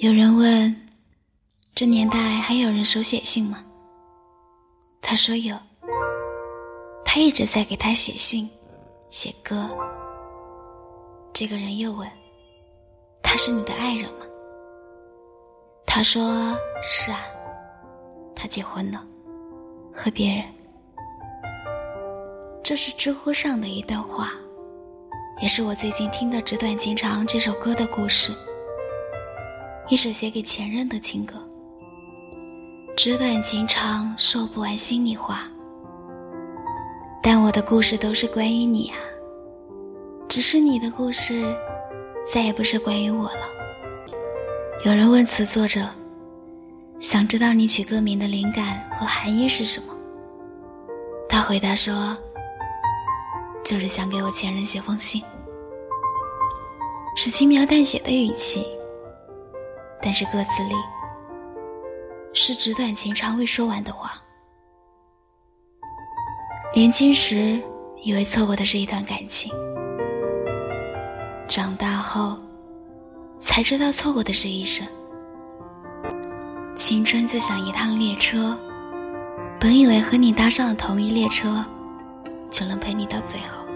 [0.00, 0.76] 有人问
[1.74, 3.64] ：“这年代还有人手写信吗？”
[5.02, 5.56] 他说有。
[7.04, 8.48] 他一直在给他写信、
[9.10, 9.68] 写歌。
[11.32, 12.08] 这个人又问
[13.24, 14.26] ：“他是你的爱人吗？”
[15.84, 17.18] 他说：“是啊，
[18.36, 19.04] 他结婚了，
[19.92, 20.44] 和别人。”
[22.62, 24.30] 这是知乎上的一段话，
[25.42, 28.32] 也是我最近听的《纸短情长》这首歌的故事，
[29.90, 31.34] 一首写给前任的情歌。
[32.94, 35.48] 纸短情长，说不完心里话，
[37.22, 38.96] 但我的故事都是关于你啊，
[40.28, 41.42] 只是你的故事
[42.30, 43.40] 再也不是关于我了。
[44.84, 45.80] 有人问词作者，
[47.00, 49.94] 想知道你取歌名的灵感和含义是什么？
[51.28, 52.16] 他回答说。
[53.64, 55.22] 就是想给我前任写封信，
[57.14, 58.64] 是轻描淡写的语气，
[60.00, 60.74] 但是歌词里
[62.32, 64.12] 是纸短情长未说完的话。
[66.74, 67.60] 年轻时
[68.02, 69.52] 以为错过的是一段感情，
[71.48, 72.38] 长大后
[73.40, 74.86] 才知道错过的是一生。
[76.76, 78.56] 青春就像一趟列车，
[79.58, 81.64] 本以为和你搭上了同一列车，
[82.50, 83.66] 就能陪你到最后。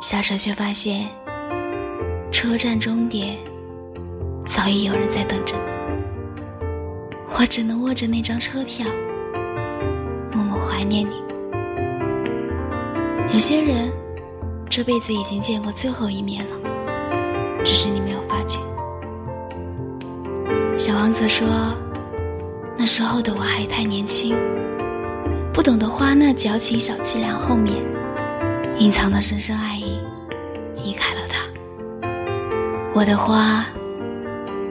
[0.00, 1.08] 下车却发现，
[2.30, 3.36] 车站终点
[4.46, 5.62] 早已有人在等着你。
[7.38, 8.86] 我只能握着那张车票，
[10.32, 11.20] 默默怀念你。
[13.34, 13.90] 有些人
[14.70, 16.56] 这辈子已经见过最后一面了，
[17.64, 18.58] 只是你没有发觉。
[20.78, 21.46] 小王子说
[22.78, 24.34] ：“那时候的我还太年轻，
[25.52, 27.84] 不懂得花那矫情小伎俩后面
[28.78, 29.98] 隐藏的深深爱意。”
[30.84, 31.40] 离开了他，
[32.94, 33.66] 我的花，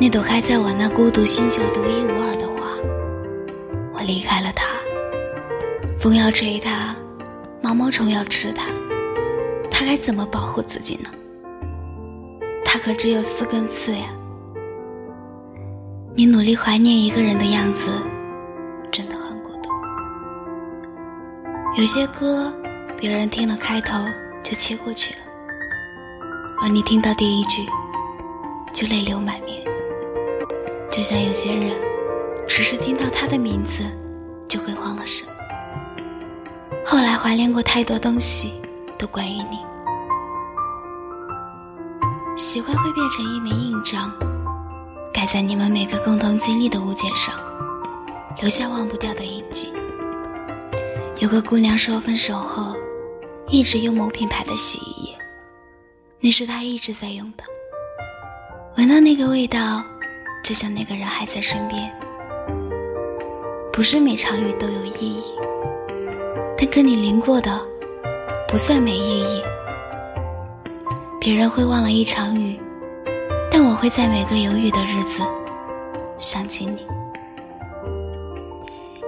[0.00, 2.74] 那朵开在我那孤独星球独一无二的花。
[3.92, 4.64] 我离开了它，
[5.98, 6.96] 风要吹它，
[7.60, 8.62] 毛毛虫要吃它，
[9.70, 11.10] 它该怎么保护自己呢？
[12.64, 14.06] 它可只有四根刺呀！
[16.14, 17.90] 你努力怀念一个人的样子，
[18.90, 19.68] 真的很孤独。
[21.76, 22.50] 有些歌，
[22.96, 24.02] 别人听了开头
[24.42, 25.20] 就切过去了。
[26.62, 27.66] 而你听到第一句，
[28.72, 29.59] 就泪流满面。
[30.90, 31.70] 就像有些人，
[32.48, 33.84] 只是听到他的名字，
[34.48, 35.24] 就会慌了神。
[36.84, 38.52] 后来怀念过太多东西，
[38.98, 39.58] 都关于你。
[42.36, 44.10] 喜欢会变成一枚印章，
[45.14, 47.34] 盖在你们每个共同经历的物件上，
[48.40, 49.72] 留下忘不掉的印记。
[51.18, 52.74] 有个姑娘说，分手后，
[53.46, 55.18] 一直用某品牌的洗衣液。
[56.18, 57.44] 那是她一直在用的，
[58.76, 59.84] 闻到那个味道，
[60.42, 61.90] 就像那个人还在身边。
[63.72, 65.24] 不是每场雨都有意义，
[66.58, 67.60] 但跟你淋过的，
[68.48, 69.42] 不算没意义。
[71.20, 72.58] 别人会忘了一场雨，
[73.50, 75.22] 但我会在每个有雨的日子，
[76.18, 76.86] 想起你。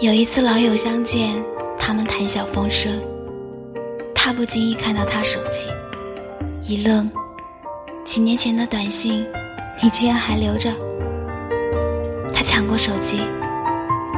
[0.00, 1.42] 有一次老友相见，
[1.78, 2.92] 他们谈笑风生，
[4.14, 5.66] 他不经意看到他手机。
[6.62, 7.10] 一愣，
[8.04, 9.26] 几年前的短信，
[9.82, 10.70] 你居然还留着？
[12.48, 13.18] 抢过手机，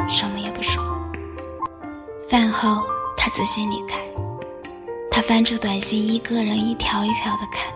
[0.07, 0.81] 什么也不说。
[2.29, 2.87] 饭后，
[3.17, 4.01] 他仔细离开，
[5.11, 7.75] 他翻出短信，一个人一条一条的看。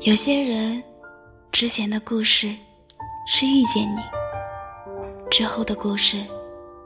[0.00, 0.82] 有些人，
[1.52, 2.48] 之前的故事
[3.26, 4.00] 是遇见你，
[5.30, 6.24] 之后的故事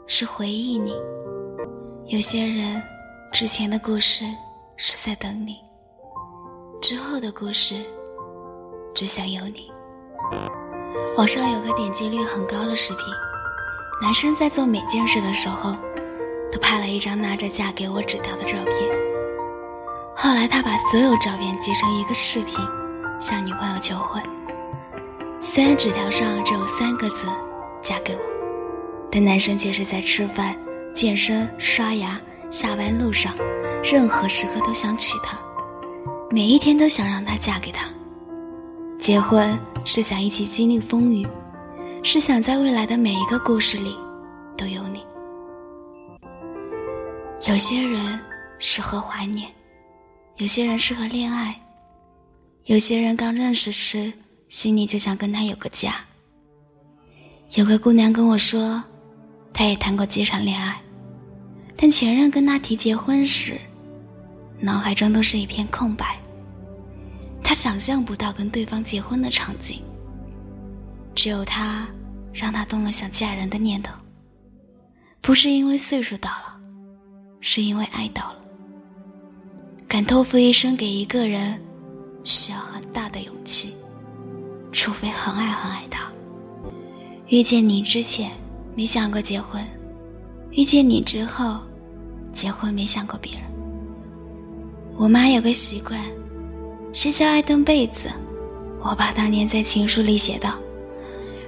[0.09, 0.93] 是回忆你。
[2.07, 2.83] 有些人，
[3.31, 4.25] 之前的故事
[4.77, 5.59] 是在等你。
[6.83, 7.77] 之后的故事，
[8.97, 9.71] 只想有你。
[11.21, 13.05] 网上有个点击率很高的视频，
[14.01, 15.77] 男生在做每件事的时候，
[16.51, 18.91] 都拍了一张拿着“嫁给我”纸条的照片。
[20.17, 22.59] 后来他把所有照片集成一个视频，
[23.21, 24.23] 向女朋友求婚。
[25.43, 27.27] 虽然纸条上只有三个字
[27.85, 28.21] “嫁给我”，
[29.13, 30.57] 但男生却是在吃饭、
[30.95, 32.19] 健身、刷牙、
[32.51, 33.35] 下班路上，
[33.85, 35.39] 任何时刻都想娶她。
[36.31, 37.85] 每一天都想让她嫁给他，
[38.99, 41.27] 结婚是想一起经历风雨，
[42.03, 43.97] 是想在未来的每一个故事里
[44.57, 45.05] 都有你。
[47.49, 48.21] 有些人
[48.59, 49.51] 适合怀念，
[50.37, 51.57] 有些人适合恋爱，
[52.65, 54.13] 有些人刚认识时
[54.49, 55.95] 心里就想跟他有个家。
[57.57, 58.83] 有个姑娘跟我说，
[59.53, 60.81] 她也谈过几场恋爱，
[61.77, 63.55] 但前任跟她提结婚时。
[64.63, 66.21] 脑海中都是一片空白。
[67.51, 69.83] 他想象不到跟对方结婚的场景，
[71.17, 71.85] 只有他，
[72.33, 73.93] 让他动了想嫁人的念头。
[75.21, 76.61] 不是因为岁数到了，
[77.41, 78.37] 是因为爱到了。
[79.89, 81.61] 敢托付一生给一个人，
[82.23, 83.75] 需要很大的勇气，
[84.71, 86.05] 除非很爱很爱他。
[87.27, 88.31] 遇见你之前，
[88.77, 89.61] 没想过结婚；
[90.53, 91.59] 遇见你之后，
[92.33, 93.43] 结婚没想过别人。
[94.95, 96.01] 我妈有个习惯，
[96.93, 98.09] 谁叫爱蹬被子。
[98.81, 100.55] 我爸当年在情书里写道：“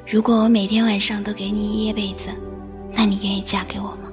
[0.07, 2.29] 如果我每天晚上都给你掖被子，
[2.93, 4.13] 那你愿意嫁给我吗？”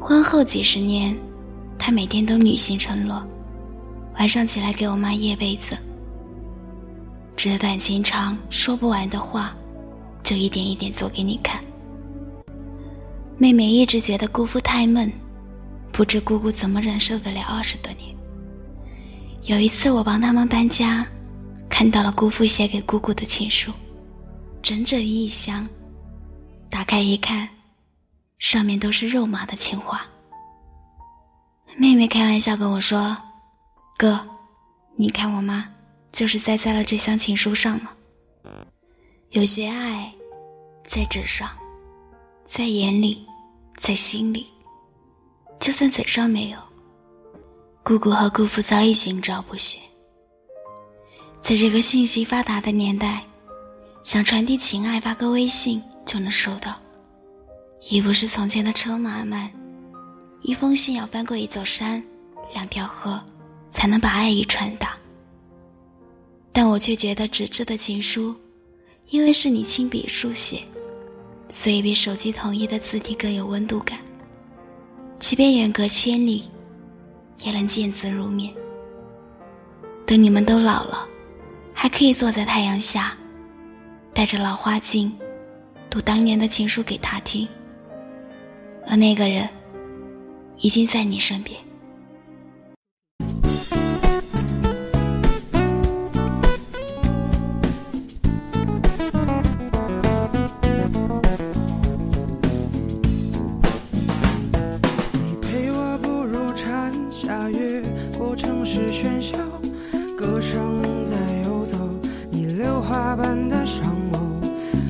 [0.00, 1.16] 婚后几十年。
[1.82, 3.26] 他每天都履行承诺，
[4.18, 5.74] 晚上起来给我妈掖被子。
[7.34, 9.56] 纸短情长，说不完的话，
[10.22, 11.58] 就一点一点做给你看。
[13.38, 15.10] 妹妹一直觉得姑父太闷，
[15.90, 18.14] 不知姑姑怎么忍受得了二十多年。
[19.50, 21.04] 有一次我帮他们搬家，
[21.68, 23.72] 看到了姑父写给姑姑的情书，
[24.62, 25.68] 整整一箱。
[26.70, 27.48] 打开一看，
[28.38, 30.06] 上面都是肉麻的情话。
[31.76, 33.16] 妹妹开玩笑跟我说
[33.98, 34.24] ：“哥，
[34.94, 35.68] 你看我妈
[36.12, 37.92] 就是栽在了这箱情书上了。
[39.30, 40.12] 有些爱，
[40.86, 41.50] 在纸上，
[42.46, 43.26] 在眼里，
[43.78, 44.46] 在心里，
[45.58, 46.58] 就算嘴上没有，
[47.82, 49.80] 姑姑和姑父早已心照不宣。
[51.40, 53.24] 在这个信息发达的年代，
[54.04, 56.74] 想传递情爱，发个微信就能收到，
[57.88, 59.50] 已不是从前的车马慢。”
[60.42, 62.02] 一封信要翻过一座山，
[62.54, 63.20] 两条河，
[63.70, 64.96] 才能把爱意传达。
[66.52, 68.34] 但我却觉得纸质的情书，
[69.08, 70.62] 因为是你亲笔书写，
[71.48, 73.98] 所以比手机统一的字体更有温度感。
[75.18, 76.48] 即便远隔千里，
[77.42, 78.54] 也能见字如面。
[80.06, 81.06] 等你们都老了，
[81.72, 83.16] 还可以坐在太阳下，
[84.12, 85.16] 戴着老花镜，
[85.88, 87.48] 读当年的情书给他听。
[88.86, 89.48] 而那个人。
[90.62, 91.58] 已经在你身边。
[113.10, 114.20] 花般的双眸，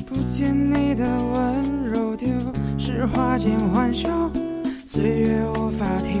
[0.05, 1.03] 不见你的
[1.33, 2.29] 温柔，丢
[2.77, 4.29] 是花间欢笑。
[4.85, 6.20] 岁月无法停